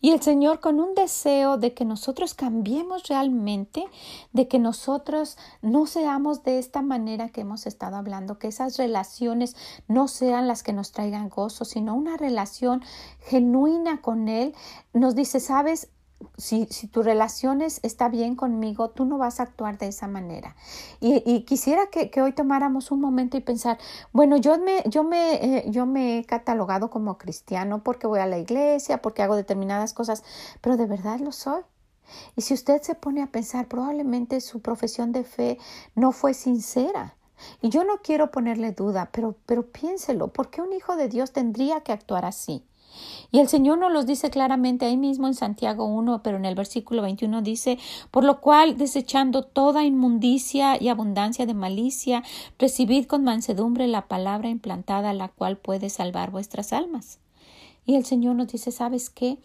[0.00, 3.84] Y el Señor con un deseo de que nosotros cambiemos realmente,
[4.32, 9.56] de que nosotros no seamos de esta manera que hemos estado hablando, que esas relaciones
[9.88, 12.82] no sean las que nos traigan gozo, sino una relación
[13.20, 14.54] genuina con Él,
[14.92, 15.88] nos dice, sabes,
[16.36, 20.56] si, si, tu relación está bien conmigo, tú no vas a actuar de esa manera.
[21.00, 23.78] Y, quisiera que, hoy tomáramos un momento y pensar,
[24.12, 28.26] bueno, yo me, yo, me, eh, yo me he catalogado como cristiano porque voy a
[28.26, 30.22] la iglesia, porque hago determinadas cosas,
[30.60, 31.62] pero de verdad lo soy.
[32.36, 35.58] Y si usted se pone a pensar, probablemente su profesión de fe
[35.94, 37.16] no fue sincera.
[37.62, 41.32] Y yo no quiero ponerle duda, pero, pero piénselo, ¿por qué un hijo de Dios
[41.32, 42.64] tendría que actuar así?
[43.32, 46.54] Y el Señor nos los dice claramente ahí mismo en Santiago 1, pero en el
[46.54, 47.78] versículo 21 dice,
[48.10, 52.24] por lo cual, desechando toda inmundicia y abundancia de malicia,
[52.58, 57.18] recibid con mansedumbre la palabra implantada, la cual puede salvar vuestras almas.
[57.86, 59.38] Y el Señor nos dice, ¿sabes qué?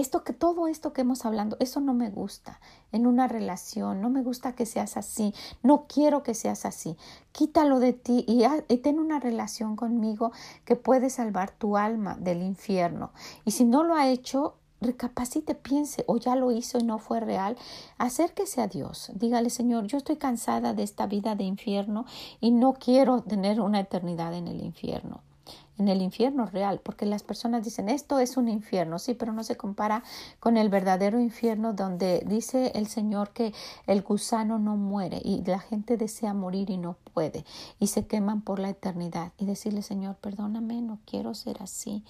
[0.00, 2.60] Esto que todo esto que hemos hablado, eso no me gusta
[2.92, 6.96] en una relación, no me gusta que seas así, no quiero que seas así.
[7.32, 10.32] Quítalo de ti y, y, ten una relación conmigo
[10.64, 13.12] que puede salvar tu alma del infierno.
[13.44, 17.20] Y si no lo ha hecho, recapacite, piense o ya lo hizo y no fue
[17.20, 17.56] real,
[17.98, 19.12] acérquese a Dios.
[19.14, 22.06] Dígale, Señor, yo estoy cansada de esta vida de infierno
[22.40, 25.22] y no quiero tener una eternidad en el infierno
[25.80, 29.42] en el infierno real, porque las personas dicen esto es un infierno, sí, pero no
[29.42, 30.04] se compara
[30.38, 33.54] con el verdadero infierno donde dice el Señor que
[33.86, 37.44] el gusano no muere y la gente desea morir y no puede
[37.78, 42.04] y se queman por la eternidad y decirle Señor, perdóname, no quiero ser así.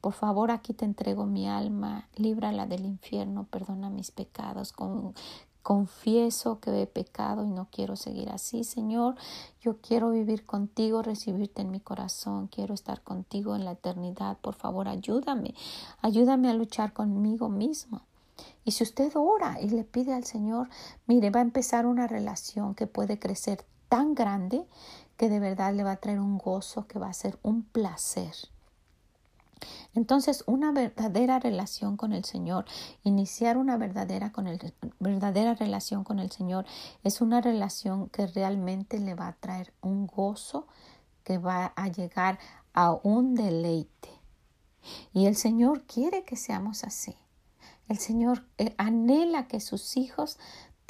[0.00, 5.14] Por favor, aquí te entrego mi alma, líbrala del infierno, perdona mis pecados, con,
[5.62, 9.14] Confieso que he pecado y no quiero seguir así, Señor.
[9.60, 12.48] Yo quiero vivir contigo, recibirte en mi corazón.
[12.48, 14.38] Quiero estar contigo en la eternidad.
[14.38, 15.54] Por favor, ayúdame.
[16.00, 18.02] Ayúdame a luchar conmigo mismo.
[18.64, 20.68] Y si usted ora y le pide al Señor,
[21.06, 24.66] mire, va a empezar una relación que puede crecer tan grande
[25.16, 28.34] que de verdad le va a traer un gozo que va a ser un placer.
[29.94, 32.64] Entonces, una verdadera relación con el Señor,
[33.02, 36.64] iniciar una verdadera, con el, verdadera relación con el Señor,
[37.04, 40.66] es una relación que realmente le va a traer un gozo,
[41.24, 42.38] que va a llegar
[42.74, 44.10] a un deleite.
[45.12, 47.16] Y el Señor quiere que seamos así.
[47.88, 50.38] El Señor eh, anhela que sus hijos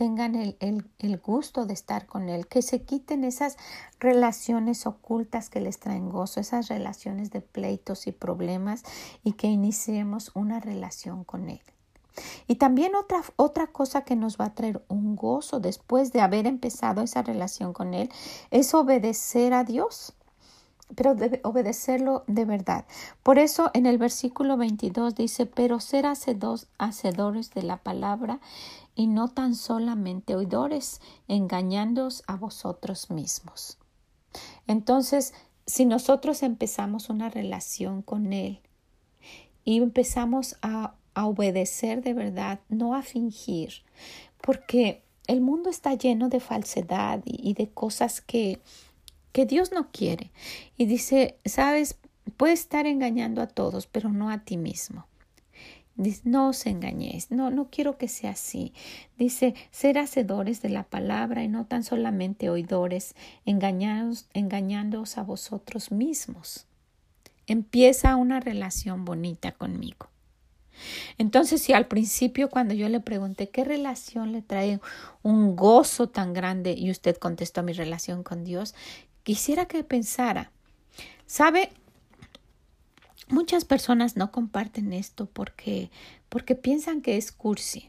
[0.03, 0.57] tengan el,
[0.99, 3.57] el, gusto de estar con Él, que se quiten esas
[4.01, 8.83] relaciones ocultas que les traen gozo, esas relaciones de pleitos y problemas
[9.23, 11.61] y que iniciemos una relación con Él.
[12.49, 16.49] Y también otra, otra cosa que nos va a traer un gozo después de haber
[16.49, 18.11] empezado esa relación con Él
[18.51, 20.15] es obedecer a Dios
[20.95, 22.85] pero obedecerlo de verdad.
[23.23, 28.41] Por eso en el versículo 22 dice, pero ser hacedores de la palabra
[28.95, 33.79] y no tan solamente oidores, engañándoos a vosotros mismos.
[34.67, 35.35] Entonces,
[35.67, 38.61] si nosotros empezamos una relación con Él
[39.65, 43.85] y empezamos a, a obedecer de verdad, no a fingir,
[44.41, 48.61] porque el mundo está lleno de falsedad y, de cosas que,
[49.33, 50.31] que Dios no quiere.
[50.77, 51.97] Y dice, sabes,
[52.37, 55.07] puedes estar engañando a todos, pero no a ti mismo.
[56.03, 58.73] Dice, no os engañéis, no, no quiero que sea así.
[59.17, 65.93] Dice, ser hacedores de la palabra y no tan solamente oidores, engañados, engañándoos a vosotros
[65.93, 66.67] mismos.
[67.47, 70.09] Empieza una relación bonita conmigo.
[71.19, 74.81] Entonces, si al principio cuando yo le pregunté qué relación le trae
[75.23, 78.75] un gozo tan grande y usted contestó mi relación con Dios,
[79.23, 80.51] quisiera que pensara,
[81.27, 81.71] ¿sabe?
[83.33, 85.91] Muchas personas no comparten esto porque,
[86.29, 87.89] porque piensan que es cursi,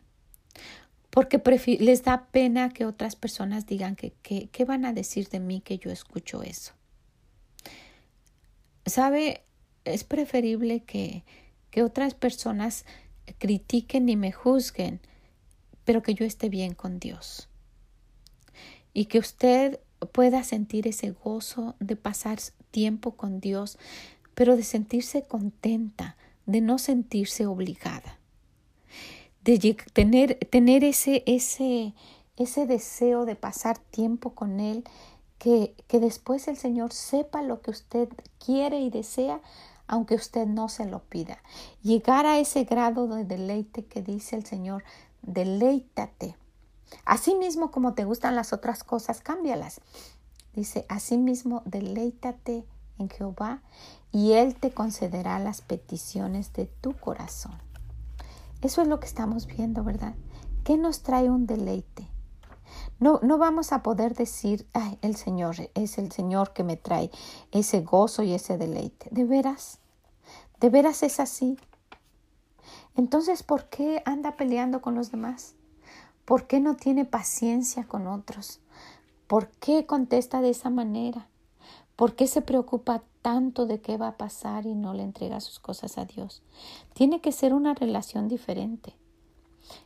[1.10, 1.38] porque
[1.82, 5.78] les da pena que otras personas digan que, qué van a decir de mí que
[5.78, 6.72] yo escucho eso.
[8.86, 9.44] ¿Sabe?
[9.84, 11.26] Es preferible que,
[11.72, 12.86] que otras personas
[13.38, 15.02] critiquen y me juzguen,
[15.84, 17.50] pero que yo esté bien con Dios.
[18.94, 19.82] Y que usted
[20.14, 22.40] pueda sentir ese gozo de pasar
[22.72, 23.78] tiempo con Dios,
[24.36, 26.16] pero de sentirse contenta,
[26.46, 28.20] de no sentirse obligada,
[29.44, 31.94] de tener, tener ese, ese,
[32.38, 34.84] ese deseo de pasar tiempo con Él,
[35.38, 38.08] que, que después el Señor sepa lo que usted
[38.40, 39.42] quiere y desea
[39.88, 41.40] aunque usted no se lo pida.
[41.82, 44.84] Llegar a ese grado de deleite que dice el Señor,
[45.22, 46.36] deleítate.
[47.06, 49.82] Así mismo como te gustan las otras cosas, cámbialas.
[50.54, 52.64] Dice, así mismo deleítate
[52.98, 53.62] en Jehová
[54.12, 57.58] y Él te concederá las peticiones de tu corazón.
[58.62, 60.16] Eso es lo que estamos viendo, ¿verdad?
[60.64, 62.08] ¿Qué nos trae un deleite?
[63.00, 67.12] No, no vamos a poder decir, ay, el Señor es el Señor que me trae
[67.52, 69.10] ese gozo y ese deleite.
[69.12, 69.80] ¿De veras?
[70.60, 71.58] ¿De veras es así?
[72.96, 75.56] Entonces, ¿por qué anda peleando con los demás?
[76.26, 78.62] ¿Por qué no tiene paciencia con otros?
[79.28, 81.28] ¿Por qué contesta de esa manera?
[81.96, 85.60] ¿Por qué se preocupa tanto de qué va a pasar y no le entrega sus
[85.60, 86.42] cosas a Dios?
[86.94, 88.96] Tiene que ser una relación diferente.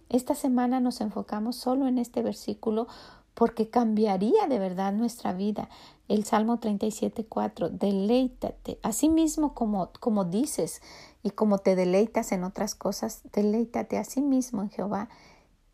[0.10, 2.88] Esta semana nos enfocamos solo en este versículo
[3.34, 5.70] porque cambiaría de verdad nuestra vida.
[6.08, 8.80] El Salmo 37.4, deleítate.
[8.82, 10.82] Asimismo como, como dices
[11.22, 15.10] y como te deleitas en otras cosas, deleítate a sí mismo en Jehová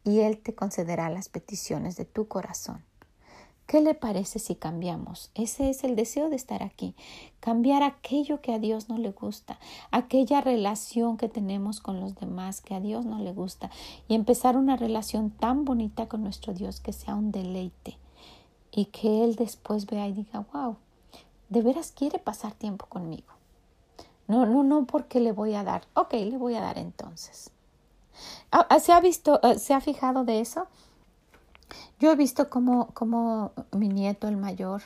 [0.04, 2.84] y Él te concederá las peticiones de tu corazón.
[3.66, 5.32] ¿Qué le parece si cambiamos?
[5.36, 6.96] Ese es el deseo de estar aquí.
[7.40, 9.60] Cambiar aquello que a Dios no le gusta,
[9.92, 13.72] aquella relación que tenemos con los demás que a Dios no le gusta
[14.08, 17.98] y empezar una relación tan bonita con nuestro Dios que sea un deleite
[18.72, 20.76] y que Él después vea y diga, wow,
[21.50, 23.34] de veras quiere pasar tiempo conmigo.
[24.28, 25.84] No, no, no porque le voy a dar.
[25.94, 27.52] Ok, le voy a dar entonces.
[28.80, 30.68] ¿Se ha visto, ah, se ha fijado de eso?
[32.00, 34.82] Yo he visto como, como mi nieto, el mayor,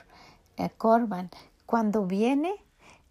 [0.57, 1.29] eh, Corban,
[1.65, 2.55] cuando viene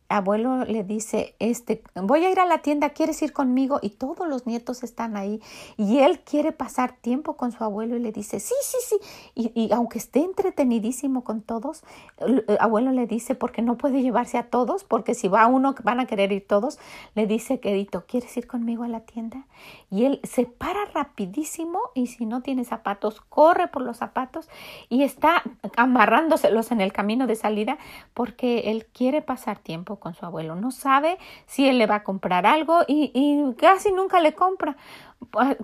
[0.08, 3.78] abuelo le dice, este, voy a ir a la tienda, ¿quieres ir conmigo?
[3.82, 5.40] Y todos los nietos están ahí
[5.76, 8.96] y él quiere pasar tiempo con su abuelo y le dice, sí, sí, sí.
[9.34, 11.82] Y, aunque esté entretenidísimo con todos,
[12.18, 16.00] el, abuelo le dice, porque no puede llevarse a todos, porque si va uno, van
[16.00, 16.78] a querer ir todos,
[17.14, 19.46] le dice, querido, ¿quieres ir conmigo a la tienda?
[19.90, 24.48] Y él se para rapidísimo y si no tiene zapatos, corre por los zapatos
[24.88, 25.42] y está
[25.76, 27.78] amarrándoselos en el camino de salida
[28.14, 30.54] porque él quiere pasar tiempo con su abuelo.
[30.54, 34.76] No sabe si él le va a comprar algo y, casi nunca le compra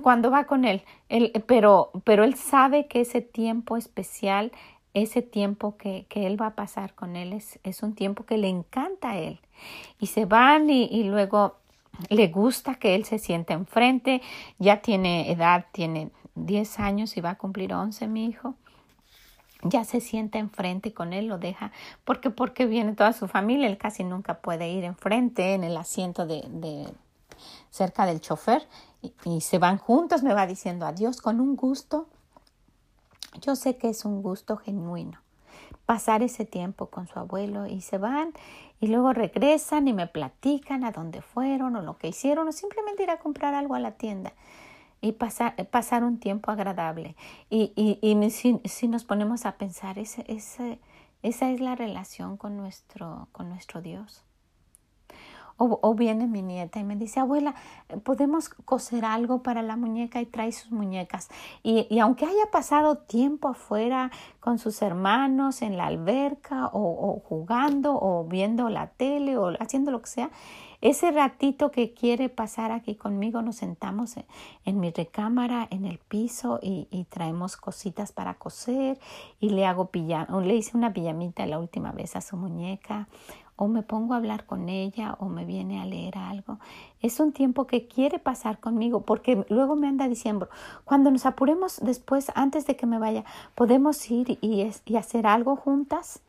[0.03, 0.83] cuando va con él.
[1.09, 1.33] él.
[1.47, 4.53] pero, pero él sabe que ese tiempo especial,
[4.95, 8.39] ese tiempo que, que él va a pasar con él es, es, un tiempo que
[8.39, 9.41] le encanta a él.
[9.99, 11.57] Y se van y, y luego
[12.09, 14.23] le gusta que él se siente enfrente,
[14.59, 18.55] ya tiene edad, tiene 10 años y va a cumplir 11 mi hijo
[19.63, 21.73] ya se sienta enfrente con él, lo deja,
[22.05, 26.27] porque porque viene toda su familia, él casi nunca puede ir enfrente en el asiento
[26.27, 26.89] de, de
[27.71, 28.67] cerca del chofer
[29.01, 32.07] y, y, se van juntos, me va diciendo adiós con un gusto.
[33.41, 35.23] Yo sé que es un gusto genuino
[35.87, 38.33] pasar ese tiempo con su abuelo y se van
[38.81, 43.03] y luego regresan y me platican a dónde fueron o lo que hicieron o simplemente
[43.03, 44.33] ir a comprar algo a la tienda
[45.03, 47.17] y pasar, pasar un tiempo agradable.
[47.51, 50.79] Y, y, y si, si, nos ponemos a pensar, ese, ese,
[51.23, 54.25] esa es la relación con nuestro, con nuestro Dios.
[55.59, 57.55] O, o, viene mi nieta y me dice, abuela,
[58.05, 61.29] podemos coser algo para la muñeca y trae sus muñecas.
[61.63, 64.11] Y, y aunque haya pasado tiempo afuera
[64.41, 69.91] con sus hermanos en la alberca o, o jugando o viendo la tele o haciendo
[69.91, 70.31] lo que sea,
[70.83, 74.17] ese ratito que quiere pasar aquí conmigo, nos sentamos
[74.65, 78.99] en, mi recámara, en el piso y, traemos cositas para coser
[79.39, 83.07] y le hago pijama, le hice una pijamita la última vez a su muñeca
[83.55, 86.59] o me pongo a hablar con ella o me viene a leer algo.
[87.01, 90.49] Es un tiempo que quiere pasar conmigo porque luego me anda diciendo,
[90.85, 95.55] cuando nos apuremos después, antes de que me vaya, podemos ir y, y hacer algo
[95.55, 96.23] juntas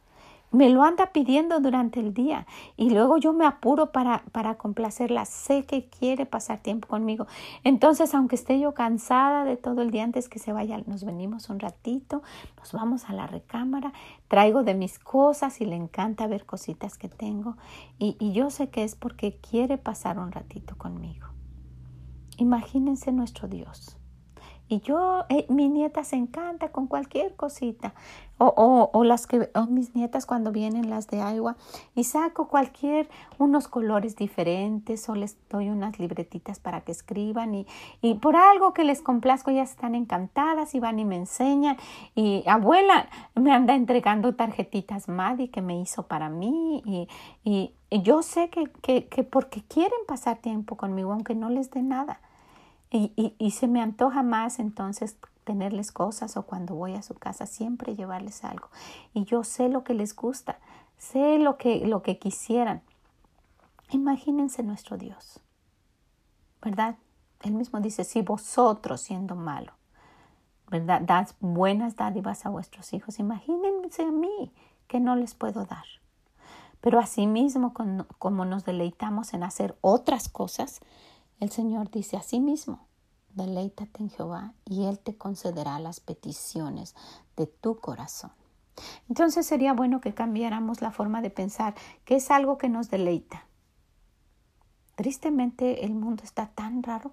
[0.54, 2.46] me lo anda pidiendo durante el día
[2.78, 5.26] y luego yo me apuro para, para complacerla.
[5.26, 7.26] Sé que quiere pasar tiempo conmigo.
[7.64, 11.50] Entonces, aunque esté yo cansada de todo el día antes que se vaya, nos venimos
[11.50, 12.22] un ratito,
[12.58, 13.94] nos vamos a la recámara,
[14.28, 17.58] traigo de mis cosas y le encanta ver cositas que tengo
[17.98, 21.28] y, y yo sé que es porque quiere pasar un ratito conmigo.
[22.38, 23.98] Imagínense nuestro Dios.
[24.70, 27.94] Y yo, eh, mi nieta se encanta con cualquier cosita.
[28.40, 31.56] O, o, o las que, o mis nietas cuando vienen las de agua
[31.96, 33.08] y saco cualquier,
[33.38, 37.68] unos colores diferentes o les doy unas libretitas para que escriban y,
[38.02, 41.78] y por algo que les complazco ya están encantadas y van y me enseñan.
[42.16, 47.08] Y abuela me anda entregando tarjetitas Maddie que me hizo para mí y,
[47.44, 51.70] y, y yo sé que, que, que porque quieren pasar tiempo conmigo aunque no les
[51.70, 52.20] dé nada.
[52.96, 57.96] Y, se me antoja más entonces tenerles cosas o cuando voy a su casa siempre
[57.96, 58.70] llevarles algo.
[59.16, 60.60] Y yo sé lo que les gusta,
[61.00, 62.84] sé lo que, lo que quisieran.
[63.90, 65.40] Imagínense nuestro Dios,
[66.62, 66.96] ¿verdad?
[67.42, 69.74] Él mismo dice, si vosotros siendo malo,
[70.70, 71.02] ¿verdad?
[71.02, 74.54] Dad buenas dádivas a vuestros hijos, imagínense a mí
[74.88, 75.86] que no les puedo dar.
[76.80, 77.74] Pero asimismo,
[78.20, 80.82] como nos deleitamos en hacer otras cosas,
[81.44, 82.88] el Señor dice mismo,
[83.34, 86.96] deleítate en Jehová y Él te concederá las peticiones
[87.36, 88.32] de tu corazón.
[89.10, 91.76] Entonces sería bueno que cambiáramos la forma de pensar,
[92.06, 93.46] que es algo que nos deleita.
[94.96, 97.12] Tristemente el mundo está tan raro.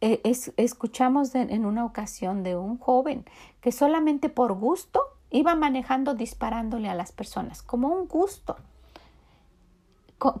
[0.00, 0.22] Eh,
[0.56, 3.24] escuchamos en una ocasión de un joven
[3.60, 8.56] que solamente por gusto iba manejando disparándole a las personas, como un gusto.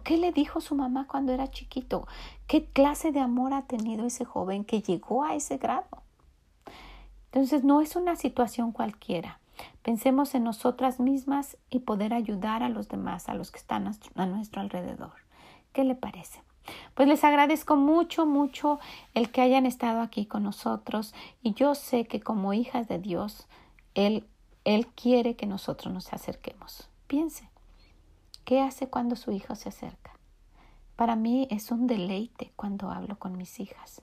[0.04, 2.06] ¿Qué le dijo su mamá cuando era chiquito?
[2.46, 6.02] ¿Qué clase de amor ha tenido ese joven que llegó a ese grado?
[7.26, 9.38] Entonces no es una situación cualquiera.
[9.82, 14.26] Pensemos en nosotras mismas y poder ayudar a los demás, a los que están a
[14.26, 15.12] nuestro alrededor.
[15.72, 16.42] ¿Qué le parece?
[16.94, 18.78] Pues les agradezco mucho, mucho
[19.14, 23.46] el que hayan estado aquí con nosotros y yo sé que como hijas de Dios,
[23.94, 24.26] Él,
[24.64, 26.90] Él quiere que nosotros nos acerquemos.
[27.06, 27.48] Piense,
[28.48, 30.12] ¿qué hace cuando su hijo se acerca?
[30.96, 34.00] Para mí es un deleite cuando hablo con mis hijas.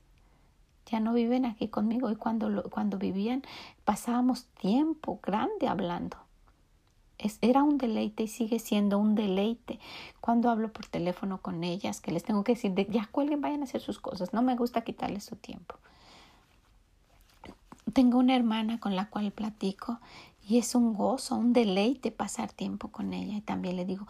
[0.86, 3.42] Ya no viven aquí conmigo y cuando, cuando vivían
[3.86, 6.18] pasábamos tiempo grande hablando
[7.42, 9.80] era un deleite y sigue siendo un deleite
[10.22, 13.62] cuando hablo por teléfono con ellas, que les tengo que decir, de, ya cuelguen, vayan
[13.62, 15.76] a hacer sus cosas, no me gusta quitarles su tiempo.
[17.94, 20.00] Tengo una hermana con la cual platico
[20.48, 24.06] y es un gozo, un deleite pasar tiempo con ella y también le digo,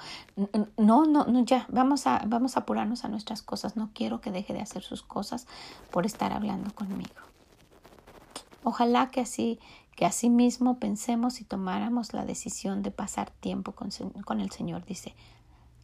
[0.78, 4.62] no, no, ya, vamos a, vamos apurarnos a nuestras cosas, no quiero que deje de
[4.62, 5.48] hacer sus cosas
[5.92, 7.16] por estar hablando conmigo.
[8.64, 9.60] Ojalá que así
[9.96, 13.92] que asimismo pensemos y tomáramos la decisión de pasar tiempo con,
[14.26, 14.84] con el Señor.
[14.84, 15.16] Dice,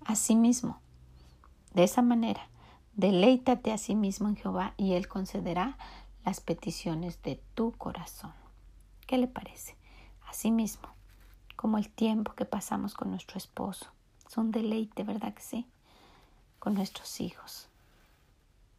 [0.03, 0.81] asimismo,
[1.73, 2.49] de esa manera,
[2.93, 5.77] deleítate a sí mismo en Jehová y Él concederá
[6.25, 8.33] las peticiones de tu corazón.
[9.07, 9.80] ¿Qué le parece?
[10.32, 10.88] Asimismo,
[11.57, 13.88] como el tiempo que pasamos con nuestro esposo.
[14.25, 15.67] Es un deleite, ¿verdad que sí?
[16.57, 17.67] Con nuestros hijos.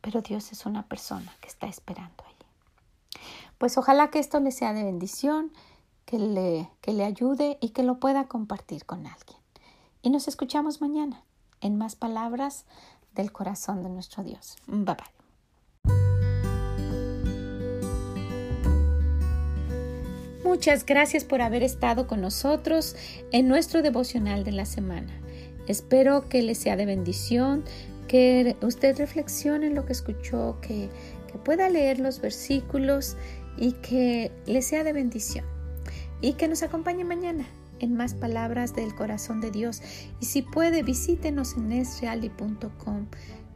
[0.00, 3.20] Pero Dios es una persona que está esperando ahí.
[3.58, 5.52] Pues ojalá que esto le sea de bendición,
[6.06, 9.38] que le, que le ayude y que lo pueda compartir con alguien.
[10.00, 11.22] Y nos escuchamos mañana
[11.60, 12.64] en más palabras
[13.14, 14.56] del corazón de nuestro Dios.
[14.66, 15.21] Bye bye.
[20.52, 22.94] Muchas gracias por haber estado con nosotros
[23.30, 25.10] en nuestro devocional de la semana.
[25.66, 27.64] Espero que le sea de bendición,
[28.06, 30.90] que usted reflexione en lo que escuchó, que,
[31.32, 33.16] que pueda leer los versículos
[33.56, 35.46] y que le sea de bendición
[36.20, 37.46] y que nos acompañe mañana
[37.78, 39.80] en más palabras del corazón de Dios
[40.20, 43.06] y si puede visítenos en esreali.com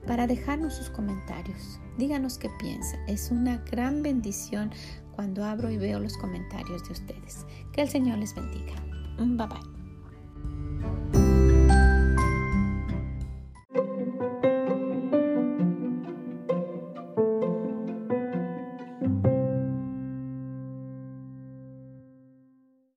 [0.07, 1.79] para dejarnos sus comentarios.
[1.99, 2.97] Díganos qué piensa.
[3.07, 4.71] Es una gran bendición
[5.17, 7.47] cuando abro y veo los comentarios de ustedes.
[7.73, 8.75] Que el Señor les bendiga.
[9.19, 11.26] Bye bye.